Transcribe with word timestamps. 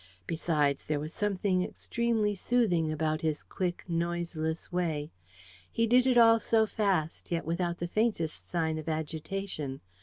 Besides, 0.25 0.85
there 0.85 0.99
was 0.99 1.13
something 1.13 1.61
extremely 1.61 2.33
soothing 2.33 2.91
about 2.91 3.21
his 3.21 3.43
quick, 3.43 3.83
noiseless 3.87 4.71
way. 4.71 5.11
He 5.71 5.85
did 5.85 6.07
it 6.07 6.17
all 6.17 6.39
so 6.39 6.65
fast, 6.65 7.31
yet 7.31 7.45
without 7.45 7.77
the 7.77 7.87
faintest 7.87 8.49
sign 8.49 8.79
of 8.79 8.89
agitation. 8.89 9.79